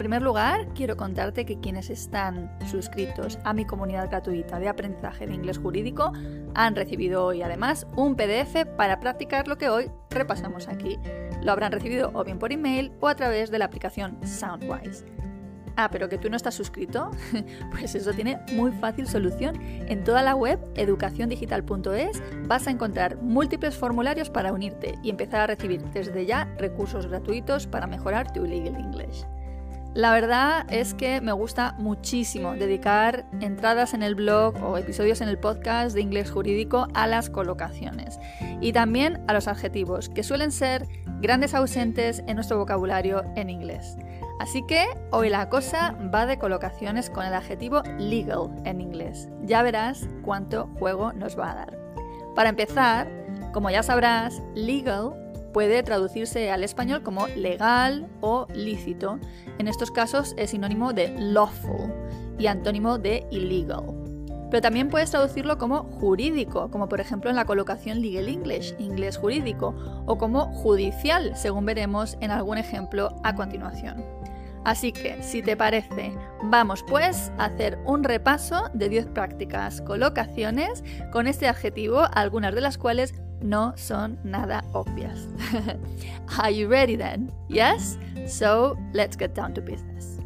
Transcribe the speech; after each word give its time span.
Primer 0.00 0.22
lugar, 0.22 0.66
quiero 0.74 0.96
contarte 0.96 1.44
que 1.44 1.60
quienes 1.60 1.90
están 1.90 2.50
suscritos 2.70 3.38
a 3.44 3.52
mi 3.52 3.66
comunidad 3.66 4.08
gratuita 4.08 4.58
de 4.58 4.66
aprendizaje 4.66 5.26
de 5.26 5.34
inglés 5.34 5.58
jurídico 5.58 6.14
han 6.54 6.74
recibido 6.74 7.26
hoy 7.26 7.42
además 7.42 7.86
un 7.96 8.16
PDF 8.16 8.64
para 8.78 8.98
practicar 8.98 9.46
lo 9.46 9.58
que 9.58 9.68
hoy 9.68 9.90
repasamos 10.08 10.68
aquí. 10.68 10.98
Lo 11.42 11.52
habrán 11.52 11.70
recibido 11.70 12.12
o 12.14 12.24
bien 12.24 12.38
por 12.38 12.50
email 12.50 12.92
o 13.00 13.08
a 13.08 13.14
través 13.14 13.50
de 13.50 13.58
la 13.58 13.66
aplicación 13.66 14.16
Soundwise. 14.26 15.04
Ah, 15.76 15.90
pero 15.90 16.08
que 16.08 16.16
tú 16.16 16.30
no 16.30 16.36
estás 16.36 16.54
suscrito, 16.54 17.10
pues 17.70 17.94
eso 17.94 18.14
tiene 18.14 18.38
muy 18.54 18.72
fácil 18.72 19.06
solución. 19.06 19.60
En 19.60 20.02
toda 20.02 20.22
la 20.22 20.34
web 20.34 20.58
educaciondigital.es 20.76 22.22
vas 22.48 22.66
a 22.66 22.70
encontrar 22.70 23.18
múltiples 23.18 23.76
formularios 23.76 24.30
para 24.30 24.54
unirte 24.54 24.94
y 25.02 25.10
empezar 25.10 25.42
a 25.42 25.46
recibir 25.46 25.82
desde 25.92 26.24
ya 26.24 26.46
recursos 26.56 27.06
gratuitos 27.06 27.66
para 27.66 27.86
mejorar 27.86 28.32
tu 28.32 28.46
legal 28.46 28.76
English. 28.76 29.26
La 29.94 30.12
verdad 30.12 30.66
es 30.70 30.94
que 30.94 31.20
me 31.20 31.32
gusta 31.32 31.74
muchísimo 31.78 32.54
dedicar 32.54 33.26
entradas 33.40 33.92
en 33.92 34.04
el 34.04 34.14
blog 34.14 34.54
o 34.62 34.78
episodios 34.78 35.20
en 35.20 35.28
el 35.28 35.36
podcast 35.36 35.96
de 35.96 36.00
inglés 36.00 36.30
jurídico 36.30 36.86
a 36.94 37.08
las 37.08 37.28
colocaciones 37.28 38.20
y 38.60 38.72
también 38.72 39.20
a 39.26 39.32
los 39.32 39.48
adjetivos, 39.48 40.08
que 40.08 40.22
suelen 40.22 40.52
ser 40.52 40.86
grandes 41.20 41.54
ausentes 41.54 42.22
en 42.28 42.36
nuestro 42.36 42.56
vocabulario 42.58 43.24
en 43.34 43.50
inglés. 43.50 43.96
Así 44.38 44.64
que 44.64 44.86
hoy 45.10 45.28
la 45.28 45.48
cosa 45.48 45.96
va 46.14 46.24
de 46.24 46.38
colocaciones 46.38 47.10
con 47.10 47.26
el 47.26 47.34
adjetivo 47.34 47.82
legal 47.98 48.48
en 48.64 48.80
inglés. 48.80 49.28
Ya 49.42 49.62
verás 49.62 50.08
cuánto 50.22 50.68
juego 50.78 51.12
nos 51.12 51.36
va 51.36 51.50
a 51.50 51.54
dar. 51.56 51.78
Para 52.36 52.50
empezar, 52.50 53.10
como 53.52 53.70
ya 53.70 53.82
sabrás, 53.82 54.40
legal 54.54 55.19
puede 55.52 55.82
traducirse 55.82 56.50
al 56.50 56.64
español 56.64 57.02
como 57.02 57.26
legal 57.28 58.08
o 58.20 58.46
lícito. 58.54 59.18
En 59.58 59.68
estos 59.68 59.90
casos 59.90 60.34
es 60.36 60.50
sinónimo 60.50 60.92
de 60.92 61.14
lawful 61.18 61.92
y 62.38 62.46
antónimo 62.46 62.98
de 62.98 63.26
illegal. 63.30 63.84
Pero 64.50 64.62
también 64.62 64.88
puedes 64.88 65.10
traducirlo 65.10 65.58
como 65.58 65.84
jurídico, 65.84 66.70
como 66.70 66.88
por 66.88 67.00
ejemplo 67.00 67.30
en 67.30 67.36
la 67.36 67.44
colocación 67.44 68.00
legal 68.00 68.28
English, 68.28 68.74
inglés 68.78 69.16
jurídico, 69.16 69.74
o 70.06 70.18
como 70.18 70.46
judicial, 70.52 71.36
según 71.36 71.66
veremos 71.66 72.16
en 72.20 72.32
algún 72.32 72.58
ejemplo 72.58 73.14
a 73.22 73.34
continuación. 73.34 74.04
Así 74.64 74.92
que, 74.92 75.22
si 75.22 75.42
te 75.42 75.56
parece, 75.56 76.12
vamos 76.42 76.84
pues 76.86 77.32
a 77.38 77.46
hacer 77.46 77.78
un 77.86 78.04
repaso 78.04 78.68
de 78.74 78.90
10 78.90 79.06
prácticas 79.06 79.80
colocaciones 79.80 80.84
con 81.12 81.26
este 81.26 81.48
adjetivo, 81.48 82.02
algunas 82.12 82.54
de 82.54 82.60
las 82.60 82.76
cuales 82.76 83.14
no 83.42 83.74
son 83.76 84.18
nada 84.24 84.64
obvias. 84.72 85.28
Are 86.38 86.54
you 86.54 86.68
ready 86.68 86.96
then? 86.96 87.32
Yes? 87.48 87.98
So 88.26 88.76
let's 88.92 89.16
get 89.16 89.34
down 89.34 89.54
to 89.54 89.60
business. 89.60 90.18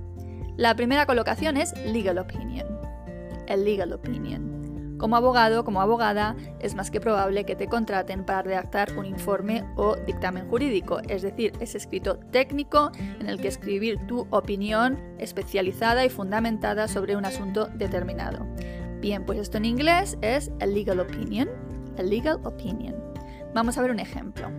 La 0.56 0.74
primera 0.74 1.06
colocación 1.06 1.56
es 1.56 1.74
legal 1.84 2.18
opinion. 2.18 2.66
El 3.46 3.64
legal 3.64 3.92
opinion. 3.92 4.96
Como 4.98 5.16
abogado, 5.16 5.64
como 5.64 5.82
abogada, 5.82 6.36
es 6.60 6.74
más 6.76 6.90
que 6.90 7.00
probable 7.00 7.44
que 7.44 7.56
te 7.56 7.66
contraten 7.66 8.24
para 8.24 8.42
redactar 8.42 8.96
un 8.96 9.04
informe 9.04 9.64
o 9.76 9.96
dictamen 9.96 10.48
jurídico, 10.48 11.00
es 11.08 11.22
decir, 11.22 11.52
es 11.60 11.74
escrito 11.74 12.16
técnico 12.30 12.92
en 13.20 13.28
el 13.28 13.40
que 13.40 13.48
escribir 13.48 13.98
tu 14.06 14.26
opinión 14.30 14.98
especializada 15.18 16.04
y 16.04 16.10
fundamentada 16.10 16.86
sobre 16.86 17.16
un 17.16 17.24
asunto 17.24 17.66
determinado. 17.74 18.46
Bien, 19.00 19.26
pues 19.26 19.40
esto 19.40 19.58
en 19.58 19.64
inglés 19.66 20.16
es 20.22 20.50
a 20.60 20.66
legal 20.66 21.00
opinion. 21.00 21.48
A 21.98 22.02
legal 22.02 22.40
opinion. 22.44 22.94
Vamos 23.54 23.76
a 23.78 23.82
ver 23.82 23.90
un 23.90 23.98
ejemplo. 23.98 24.50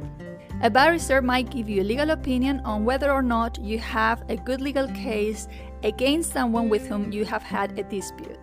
A 0.62 0.70
barrister 0.70 1.22
might 1.22 1.50
give 1.50 1.70
you 1.70 1.82
a 1.82 1.84
legal 1.84 2.12
opinion 2.12 2.62
on 2.64 2.86
whether 2.86 3.12
or 3.12 3.22
not 3.22 3.60
you 3.60 3.78
have 3.80 4.24
a 4.30 4.38
good 4.38 4.62
legal 4.62 4.88
case 4.88 5.50
against 5.84 6.32
someone 6.32 6.70
with 6.70 6.88
whom 6.88 7.12
you 7.12 7.26
have 7.26 7.44
had 7.44 7.78
a 7.78 7.84
dispute. 7.84 8.40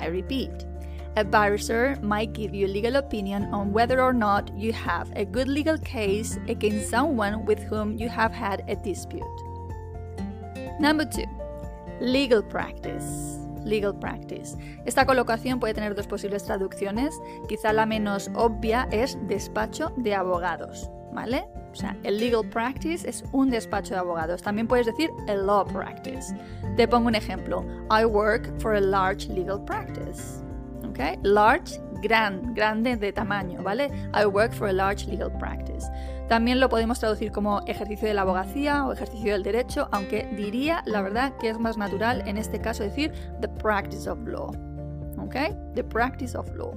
I 0.00 0.06
repeat. 0.06 0.50
A 1.16 1.24
barrister 1.24 1.96
might 2.02 2.32
give 2.32 2.54
you 2.54 2.66
a 2.66 2.68
legal 2.68 2.96
opinion 2.96 3.44
on 3.52 3.72
whether 3.72 4.02
or 4.02 4.12
not 4.12 4.50
you 4.56 4.72
have 4.72 5.10
a 5.14 5.24
good 5.24 5.48
legal 5.48 5.78
case 5.78 6.38
against 6.48 6.88
someone 6.88 7.44
with 7.44 7.58
whom 7.58 7.98
you 7.98 8.08
have 8.08 8.32
had 8.32 8.64
a 8.68 8.76
dispute. 8.76 9.22
Number 10.80 11.04
two, 11.04 11.24
legal 12.00 12.42
practice 12.42 13.45
legal 13.66 13.98
practice. 13.98 14.56
Esta 14.86 15.04
colocación 15.04 15.60
puede 15.60 15.74
tener 15.74 15.94
dos 15.94 16.06
posibles 16.06 16.44
traducciones. 16.44 17.20
Quizá 17.48 17.72
la 17.72 17.84
menos 17.84 18.30
obvia 18.34 18.88
es 18.90 19.18
despacho 19.26 19.92
de 19.96 20.14
abogados, 20.14 20.90
¿vale? 21.12 21.46
O 21.72 21.74
sea, 21.74 21.94
el 22.04 22.18
legal 22.18 22.48
practice 22.48 23.06
es 23.06 23.22
un 23.32 23.50
despacho 23.50 23.92
de 23.92 24.00
abogados. 24.00 24.40
También 24.40 24.66
puedes 24.66 24.86
decir 24.86 25.10
el 25.28 25.46
law 25.46 25.66
practice. 25.66 26.34
Te 26.76 26.88
pongo 26.88 27.08
un 27.08 27.14
ejemplo. 27.14 27.66
I 27.90 28.06
work 28.06 28.58
for 28.60 28.74
a 28.74 28.80
large 28.80 29.28
legal 29.28 29.62
practice. 29.62 30.42
¿Ok? 30.88 31.18
Large, 31.22 31.78
gran, 32.00 32.54
grande 32.54 32.96
de 32.96 33.12
tamaño, 33.12 33.62
¿vale? 33.62 33.90
I 34.14 34.24
work 34.24 34.52
for 34.52 34.68
a 34.68 34.72
large 34.72 35.06
legal 35.06 35.30
practice. 35.38 35.86
También 36.28 36.58
lo 36.58 36.68
podemos 36.68 36.98
traducir 36.98 37.30
como 37.30 37.60
ejercicio 37.66 38.08
de 38.08 38.14
la 38.14 38.22
abogacía 38.22 38.84
o 38.84 38.92
ejercicio 38.92 39.32
del 39.32 39.44
derecho, 39.44 39.88
aunque 39.92 40.28
diría 40.36 40.82
la 40.84 41.00
verdad 41.00 41.32
que 41.38 41.50
es 41.50 41.58
más 41.58 41.76
natural 41.76 42.24
en 42.26 42.36
este 42.36 42.60
caso 42.60 42.82
decir 42.82 43.12
the 43.40 43.48
practice 43.48 44.10
of 44.10 44.18
law. 44.26 44.50
¿Ok? 45.18 45.36
The 45.74 45.84
practice 45.84 46.36
of 46.36 46.48
law. 46.56 46.74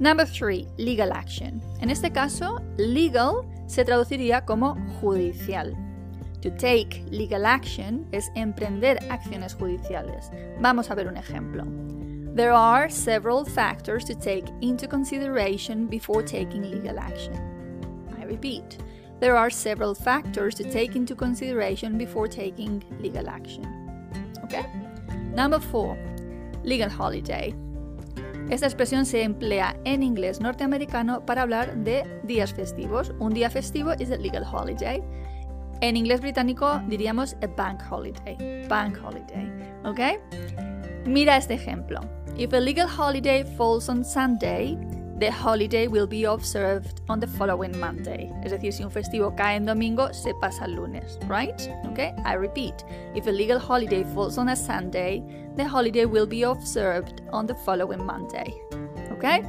Number 0.00 0.26
three, 0.26 0.66
legal 0.76 1.12
action. 1.12 1.62
En 1.80 1.88
este 1.88 2.10
caso, 2.10 2.60
legal 2.76 3.32
se 3.66 3.84
traduciría 3.84 4.44
como 4.44 4.76
judicial. 5.00 5.74
To 6.42 6.50
take 6.50 7.04
legal 7.10 7.46
action 7.46 8.06
es 8.12 8.30
emprender 8.34 8.98
acciones 9.08 9.54
judiciales. 9.54 10.30
Vamos 10.60 10.90
a 10.90 10.94
ver 10.94 11.06
un 11.06 11.16
ejemplo. 11.16 11.64
There 12.34 12.52
are 12.52 12.90
several 12.90 13.44
factors 13.44 14.04
to 14.04 14.14
take 14.14 14.52
into 14.60 14.86
consideration 14.86 15.86
before 15.88 16.22
taking 16.22 16.70
legal 16.70 16.98
action 16.98 17.55
repeat. 18.26 18.78
There 19.20 19.36
are 19.36 19.50
several 19.50 19.94
factors 19.94 20.54
to 20.56 20.64
take 20.64 20.96
into 20.96 21.14
consideration 21.14 21.96
before 21.96 22.28
taking 22.28 22.84
legal 23.00 23.28
action. 23.28 23.64
Okay? 24.44 24.66
Number 25.34 25.58
four, 25.58 25.96
legal 26.64 26.90
holiday. 26.90 27.54
Esta 28.50 28.66
expresión 28.66 29.06
se 29.06 29.22
emplea 29.22 29.76
en 29.84 30.02
inglés 30.02 30.40
norteamericano 30.40 31.26
para 31.26 31.42
hablar 31.42 31.76
de 31.78 32.04
días 32.22 32.52
festivos. 32.52 33.12
Un 33.18 33.32
día 33.32 33.50
festivo 33.50 33.92
es 33.92 34.10
a 34.10 34.16
legal 34.16 34.44
holiday. 34.44 35.02
En 35.80 35.96
inglés 35.96 36.20
británico 36.20 36.80
diríamos 36.86 37.36
a 37.42 37.48
bank 37.48 37.80
holiday. 37.90 38.66
Bank 38.68 38.98
holiday. 39.02 39.50
¿Ok? 39.84 40.00
Mira 41.06 41.36
este 41.36 41.54
ejemplo. 41.54 42.00
If 42.36 42.52
a 42.52 42.60
legal 42.60 42.88
holiday 42.88 43.44
falls 43.56 43.88
on 43.88 44.04
Sunday, 44.04 44.76
The 45.18 45.30
holiday 45.30 45.88
will 45.88 46.06
be 46.06 46.24
observed 46.24 47.00
on 47.08 47.20
the 47.20 47.26
following 47.26 47.78
Monday. 47.80 48.30
Es 48.44 48.52
decir, 48.52 48.70
si 48.70 48.82
un 48.82 48.90
festivo 48.90 49.34
cae 49.34 49.56
en 49.56 49.64
domingo, 49.64 50.12
se 50.12 50.34
pasa 50.34 50.66
el 50.66 50.72
lunes, 50.72 51.18
right? 51.26 51.58
Okay? 51.86 52.12
I 52.26 52.34
repeat. 52.34 52.84
If 53.14 53.26
a 53.26 53.30
legal 53.30 53.58
holiday 53.58 54.04
falls 54.04 54.36
on 54.36 54.50
a 54.50 54.54
Sunday, 54.56 55.22
the 55.56 55.64
holiday 55.64 56.04
will 56.04 56.26
be 56.26 56.42
observed 56.42 57.22
on 57.32 57.46
the 57.46 57.54
following 57.54 58.04
Monday. 58.04 58.52
Okay? 59.12 59.42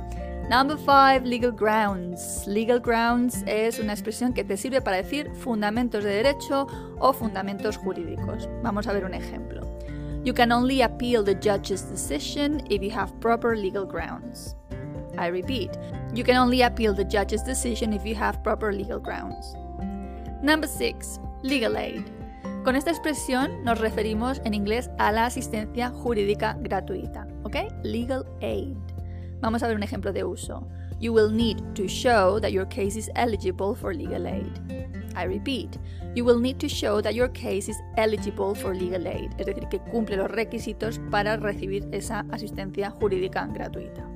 Number 0.49 0.77
five, 0.77 1.25
legal 1.25 1.51
grounds. 1.51 2.47
Legal 2.47 2.79
grounds 2.79 3.43
es 3.45 3.77
una 3.79 3.91
expresión 3.91 4.33
que 4.33 4.45
te 4.45 4.55
sirve 4.55 4.81
para 4.81 4.95
decir 4.95 5.29
fundamentos 5.35 6.05
de 6.05 6.23
derecho 6.23 6.67
o 6.99 7.11
fundamentos 7.11 7.75
jurídicos. 7.75 8.47
Vamos 8.63 8.87
a 8.87 8.93
ver 8.93 9.03
un 9.03 9.13
ejemplo. 9.13 9.67
You 10.23 10.33
can 10.33 10.53
only 10.53 10.81
appeal 10.81 11.25
the 11.25 11.35
judge's 11.35 11.81
decision 11.81 12.61
if 12.69 12.81
you 12.81 12.91
have 12.91 13.11
proper 13.19 13.57
legal 13.57 13.85
grounds. 13.85 14.55
I 15.17 15.27
repeat, 15.27 15.71
you 16.13 16.23
can 16.23 16.37
only 16.37 16.61
appeal 16.61 16.93
the 16.93 17.03
judge's 17.03 17.43
decision 17.43 17.93
if 17.93 18.05
you 18.05 18.15
have 18.15 18.43
proper 18.43 18.71
legal 18.71 18.99
grounds. 18.99 19.55
Number 20.41 20.67
6. 20.67 21.19
Legal 21.43 21.77
aid. 21.77 22.03
Con 22.63 22.75
esta 22.75 22.91
expresión 22.91 23.63
nos 23.63 23.79
referimos 23.79 24.41
en 24.43 24.53
inglés 24.53 24.89
a 24.97 25.11
la 25.11 25.25
asistencia 25.25 25.89
jurídica 25.89 26.57
gratuita, 26.59 27.27
¿ok? 27.43 27.55
Legal 27.83 28.25
aid. 28.41 28.75
Vamos 29.39 29.63
a 29.63 29.67
ver 29.67 29.75
un 29.75 29.83
ejemplo 29.83 30.11
de 30.11 30.23
uso. 30.23 30.67
You 30.99 31.13
will 31.13 31.31
need 31.31 31.57
to 31.75 31.87
show 31.87 32.39
that 32.39 32.51
your 32.51 32.67
case 32.67 32.97
is 32.97 33.09
eligible 33.15 33.75
for 33.75 33.93
legal 33.93 34.25
aid. 34.25 34.51
I 35.15 35.25
repeat, 35.25 35.77
you 36.15 36.25
will 36.25 36.39
need 36.39 36.59
to 36.59 36.67
show 36.67 37.01
that 37.01 37.13
your 37.13 37.29
case 37.29 37.69
is 37.69 37.77
eligible 37.97 38.53
for 38.53 38.75
legal 38.75 39.07
aid, 39.07 39.31
es 39.37 39.45
decir, 39.45 39.67
que 39.69 39.79
cumple 39.79 40.17
los 40.17 40.29
requisitos 40.29 40.99
para 41.11 41.37
recibir 41.37 41.87
esa 41.91 42.25
asistencia 42.31 42.91
jurídica 42.91 43.47
gratuita. 43.47 44.06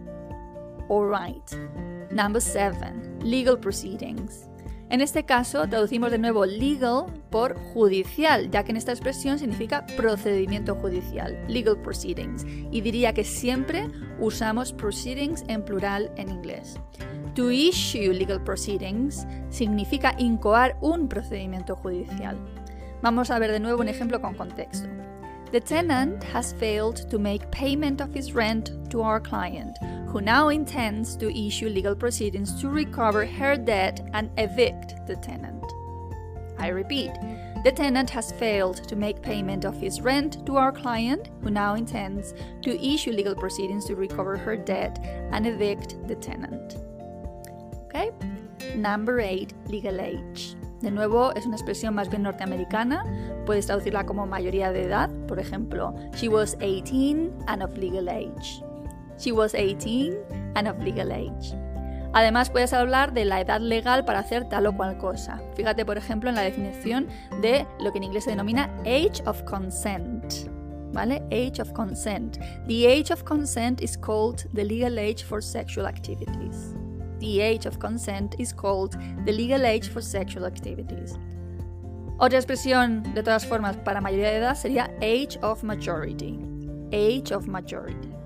Alright. 0.92 1.54
Number 2.12 2.42
7. 2.42 3.22
Legal 3.24 3.58
proceedings. 3.58 4.50
En 4.90 5.00
este 5.00 5.24
caso, 5.24 5.66
traducimos 5.70 6.12
de 6.12 6.18
nuevo 6.18 6.46
legal 6.46 7.06
por 7.30 7.56
judicial, 7.56 8.52
ya 8.52 8.66
que 8.66 8.72
en 8.72 8.78
esta 8.78 8.92
expresión 8.92 9.40
significa 9.40 9.86
procedimiento 9.96 10.76
judicial, 10.76 11.46
legal 11.48 11.78
proceedings, 11.78 12.46
y 12.72 12.82
diría 12.82 13.14
que 13.14 13.24
siempre 13.24 13.90
usamos 14.20 14.74
proceedings 14.74 15.46
en 15.48 15.64
plural 15.64 16.12
en 16.18 16.28
inglés. 16.28 16.78
To 17.36 17.50
issue 17.50 18.12
legal 18.12 18.44
proceedings 18.44 19.26
significa 19.50 20.14
incoar 20.18 20.76
un 20.82 21.08
procedimiento 21.08 21.78
judicial. 21.78 22.36
Vamos 23.02 23.32
a 23.32 23.40
ver 23.40 23.54
de 23.54 23.62
nuevo 23.62 23.80
un 23.80 23.88
ejemplo 23.88 24.20
con 24.20 24.36
contexto. 24.36 24.90
The 25.54 25.62
tenant 25.62 26.22
has 26.34 26.54
failed 26.54 27.10
to 27.10 27.18
make 27.18 27.50
payment 27.50 28.02
of 28.02 28.14
his 28.14 28.34
rent 28.34 28.72
to 28.90 29.02
our 29.02 29.22
client, 29.22 29.78
who 30.12 30.20
now 30.20 30.50
intends 30.50 31.16
to 31.16 31.32
issue 31.32 31.70
legal 31.70 31.96
proceedings 31.96 32.60
to 32.60 32.68
recover 32.68 33.26
her 33.26 33.56
debt 33.56 34.02
and 34.14 34.30
evict 34.38 35.08
the 35.08 35.16
tenant. 35.16 35.64
I 36.60 36.68
repeat, 36.68 37.12
the 37.64 37.72
tenant 37.72 38.10
has 38.10 38.34
failed 38.34 38.88
to 38.90 38.98
make 38.98 39.22
payment 39.22 39.64
of 39.64 39.80
his 39.80 40.02
rent 40.02 40.46
to 40.46 40.58
our 40.58 40.74
client, 40.74 41.30
who 41.42 41.50
now 41.50 41.76
intends 41.76 42.34
to 42.64 42.86
issue 42.86 43.12
legal 43.12 43.36
proceedings 43.36 43.86
to 43.86 43.96
recover 43.96 44.36
her 44.36 44.58
debt 44.58 45.00
and 45.32 45.48
evict 45.48 45.96
the 46.08 46.16
tenant. 46.16 46.76
Okay? 47.86 48.12
Number 48.76 49.22
8, 49.22 49.54
legal 49.68 50.02
age. 50.02 50.56
De 50.82 50.92
nuevo, 50.92 51.32
es 51.36 51.46
una 51.46 51.56
expresión 51.56 51.94
más 51.94 52.10
bien 52.10 52.24
norteamericana. 52.24 53.06
Puedes 53.46 53.68
traducirla 53.68 54.06
como 54.06 54.26
mayoría 54.26 54.74
de 54.74 54.84
edad. 54.84 55.10
Por 55.28 55.40
ejemplo, 55.40 55.96
she 56.16 56.28
was 56.28 56.58
18 56.60 57.32
and 57.48 57.64
of 57.64 57.78
legal 57.78 58.10
age. 58.10 58.62
She 59.22 59.32
was 59.32 59.54
18 59.54 60.18
and 60.56 60.68
of 60.68 60.80
legal 60.80 61.12
age. 61.12 61.54
Además, 62.14 62.50
puedes 62.50 62.74
hablar 62.74 63.14
de 63.14 63.24
la 63.24 63.40
edad 63.40 63.62
legal 63.62 64.04
para 64.04 64.20
hacer 64.20 64.50
tal 64.50 64.66
o 64.66 64.76
cual 64.76 64.98
cosa. 64.98 65.40
Fíjate, 65.56 65.86
por 65.86 65.98
ejemplo, 65.98 66.30
en 66.30 66.36
la 66.36 66.42
definición 66.42 67.08
de 67.40 67.68
lo 67.80 67.92
que 67.92 68.00
en 68.00 68.06
inglés 68.06 68.24
se 68.24 68.32
denomina 68.32 68.70
age 68.82 69.22
of 69.28 69.44
consent. 69.44 70.50
¿Vale? 70.92 71.22
Age 71.32 71.62
of 71.62 71.72
consent. 71.74 72.40
The 72.68 72.88
age 72.88 73.12
of 73.14 73.24
consent 73.24 73.82
is 73.82 73.96
called 73.96 74.48
the 74.56 74.66
legal 74.66 74.98
age 74.98 75.24
for 75.24 75.42
sexual 75.42 75.86
activities. 75.86 76.74
The 77.20 77.42
age 77.42 77.68
of 77.68 77.78
consent 77.78 78.36
is 78.40 78.52
called 78.52 78.98
the 79.26 79.32
legal 79.32 79.66
age 79.66 79.88
for 79.88 80.02
sexual 80.02 80.46
activities. 80.46 81.16
Otra 82.18 82.40
expresión, 82.40 83.04
de 83.14 83.22
todas 83.22 83.46
formas, 83.46 83.78
para 83.78 84.02
mayoría 84.02 84.32
de 84.32 84.38
edad 84.38 84.56
sería 84.56 84.92
age 85.02 85.38
of 85.44 85.64
majority. 85.64 86.40
Age 86.92 87.32
of 87.32 87.48
majority. 87.48 88.21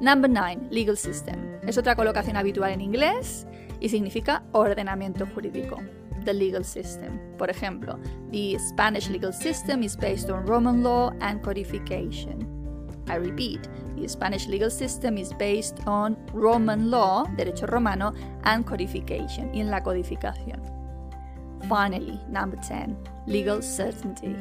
Number 0.00 0.30
9. 0.30 0.68
Legal 0.70 0.96
system. 0.96 1.58
Es 1.66 1.76
otra 1.76 1.94
colocación 1.94 2.36
habitual 2.36 2.72
en 2.72 2.80
inglés 2.80 3.46
y 3.80 3.90
significa 3.90 4.42
ordenamiento 4.52 5.26
jurídico. 5.26 5.76
The 6.24 6.32
legal 6.32 6.64
system. 6.64 7.18
Por 7.36 7.50
ejemplo, 7.50 7.98
the 8.30 8.58
Spanish 8.58 9.10
legal 9.10 9.32
system 9.32 9.82
is 9.82 9.96
based 9.96 10.30
on 10.30 10.46
Roman 10.46 10.82
law 10.82 11.12
and 11.20 11.42
codification. 11.42 12.46
I 13.08 13.16
repeat, 13.16 13.68
the 13.96 14.08
Spanish 14.08 14.46
legal 14.46 14.70
system 14.70 15.18
is 15.18 15.32
based 15.34 15.78
on 15.86 16.16
Roman 16.32 16.90
law, 16.90 17.26
derecho 17.36 17.68
romano, 17.68 18.14
and 18.44 18.64
codification, 18.64 19.50
en 19.54 19.70
la 19.70 19.82
codificación. 19.82 20.60
Finally, 21.68 22.18
number 22.28 22.56
10, 22.56 22.96
legal 23.26 23.60
certainty. 23.60 24.34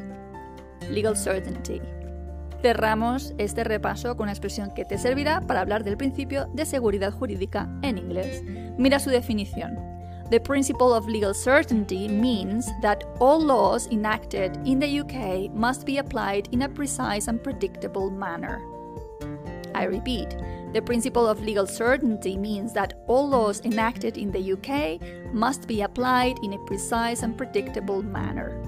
Legal 0.90 1.16
certainty. 1.16 1.82
Cerramos 2.62 3.34
este 3.38 3.64
repaso 3.64 4.18
con 4.18 4.26
una 4.26 4.34
expresión 4.34 4.72
que 4.72 4.84
te 4.84 4.98
servirá 4.98 5.40
para 5.42 5.62
hablar 5.62 5.86
del 5.86 5.96
principio 5.96 6.48
de 6.54 6.66
seguridad 6.66 7.14
jurídica 7.14 7.70
en 7.84 7.98
inglés. 7.98 8.44
Mira 8.78 9.00
su 9.00 9.10
definición. 9.10 9.78
The 10.30 10.42
principle 10.42 10.94
of 10.94 11.08
legal 11.08 11.34
certainty 11.34 12.08
means 12.10 12.70
that 12.82 13.04
all 13.20 13.44
laws 13.44 13.88
enacted 13.92 14.60
in 14.66 14.80
the 14.80 15.00
UK 15.00 15.50
must 15.56 15.86
be 15.86 16.00
applied 16.00 16.50
in 16.52 16.64
a 16.64 16.70
precise 16.70 17.28
and 17.30 17.42
predictable 17.42 18.12
manner. 18.12 18.60
I 19.74 19.86
repeat, 19.86 20.30
the 20.74 20.82
principle 20.82 21.28
of 21.28 21.42
legal 21.42 21.66
certainty 21.66 22.38
means 22.38 22.74
that 22.74 22.94
all 23.08 23.28
laws 23.28 23.62
enacted 23.64 24.18
in 24.18 24.32
the 24.32 24.54
UK 24.54 25.34
must 25.34 25.66
be 25.66 25.82
applied 25.82 26.38
in 26.44 26.54
a 26.54 26.66
precise 26.66 27.24
and 27.24 27.36
predictable 27.36 28.04
manner. 28.04 28.62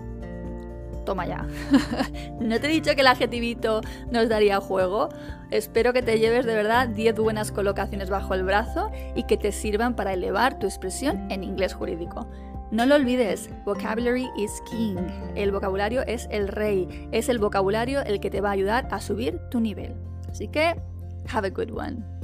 Toma 1.06 1.26
ya. 1.26 1.46
no 2.40 2.60
te 2.60 2.68
he 2.68 2.70
dicho 2.70 2.96
que 2.96 3.02
el 3.02 3.08
adjetivito 3.08 3.82
nos 4.12 4.30
daría 4.30 4.60
juego. 4.60 5.10
Espero 5.50 5.94
que 5.94 6.02
te 6.02 6.20
lleves 6.20 6.46
de 6.46 6.56
verdad 6.56 6.88
10 6.88 7.16
buenas 7.16 7.52
colocaciones 7.52 8.10
bajo 8.10 8.34
el 8.34 8.44
brazo 8.44 8.92
y 9.16 9.24
que 9.24 9.38
te 9.38 9.52
sirvan 9.52 9.96
para 9.96 10.14
elevar 10.14 10.60
tu 10.60 10.68
expresión 10.68 11.30
en 11.32 11.44
inglés 11.44 11.74
jurídico. 11.74 12.28
No 12.72 12.86
lo 12.86 12.96
olvides, 12.96 13.50
vocabulary 13.66 14.30
is 14.38 14.62
king. 14.70 14.96
El 15.36 15.52
vocabulario 15.52 16.04
es 16.08 16.30
el 16.32 16.48
rey. 16.48 17.10
Es 17.12 17.28
el 17.28 17.38
vocabulario 17.38 18.02
el 18.02 18.22
que 18.22 18.30
te 18.30 18.40
va 18.40 18.50
a 18.50 18.54
ayudar 18.54 18.88
a 18.92 19.02
subir 19.02 19.40
tu 19.50 19.60
nivel. 19.60 19.94
Así 20.30 20.48
que, 20.48 20.82
have 21.28 21.48
a 21.48 21.50
good 21.50 21.72
one. 21.72 22.21